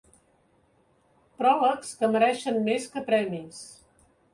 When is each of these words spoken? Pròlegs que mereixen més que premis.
Pròlegs 1.43 1.95
que 2.03 2.13
mereixen 2.17 2.61
més 2.71 2.93
que 2.97 3.09
premis. 3.15 3.67